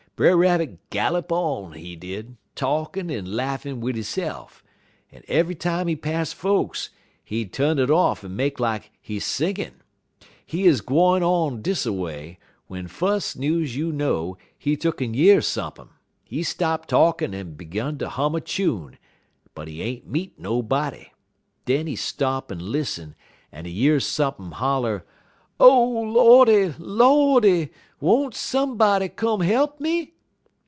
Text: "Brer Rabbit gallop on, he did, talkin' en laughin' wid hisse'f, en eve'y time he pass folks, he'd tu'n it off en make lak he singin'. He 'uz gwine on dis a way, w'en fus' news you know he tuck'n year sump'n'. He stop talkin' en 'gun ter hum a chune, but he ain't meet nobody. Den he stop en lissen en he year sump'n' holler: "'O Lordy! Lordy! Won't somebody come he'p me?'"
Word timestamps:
"Brer 0.17 0.37
Rabbit 0.37 0.91
gallop 0.91 1.31
on, 1.31 1.73
he 1.73 1.95
did, 1.95 2.37
talkin' 2.53 3.09
en 3.09 3.25
laughin' 3.33 3.81
wid 3.81 3.95
hisse'f, 3.95 4.63
en 5.11 5.23
eve'y 5.27 5.55
time 5.55 5.87
he 5.87 5.95
pass 5.95 6.31
folks, 6.31 6.91
he'd 7.25 7.51
tu'n 7.51 7.79
it 7.79 7.89
off 7.89 8.23
en 8.23 8.35
make 8.35 8.59
lak 8.59 8.91
he 9.01 9.19
singin'. 9.19 9.81
He 10.45 10.67
'uz 10.67 10.75
gwine 10.81 11.23
on 11.23 11.63
dis 11.63 11.87
a 11.87 11.93
way, 11.93 12.37
w'en 12.69 12.87
fus' 12.87 13.35
news 13.35 13.75
you 13.75 13.91
know 13.91 14.37
he 14.55 14.77
tuck'n 14.77 15.15
year 15.15 15.41
sump'n'. 15.41 15.89
He 16.23 16.43
stop 16.43 16.85
talkin' 16.85 17.33
en 17.33 17.55
'gun 17.55 17.97
ter 17.97 18.05
hum 18.05 18.35
a 18.35 18.41
chune, 18.41 18.99
but 19.55 19.67
he 19.67 19.81
ain't 19.81 20.05
meet 20.05 20.37
nobody. 20.37 21.07
Den 21.65 21.87
he 21.87 21.95
stop 21.95 22.51
en 22.51 22.59
lissen 22.59 23.15
en 23.51 23.65
he 23.65 23.71
year 23.71 23.99
sump'n' 23.99 24.51
holler: 24.53 25.03
"'O 25.63 25.87
Lordy! 25.91 26.73
Lordy! 26.79 27.69
Won't 27.99 28.33
somebody 28.33 29.09
come 29.09 29.41
he'p 29.41 29.79
me?'" 29.79 30.15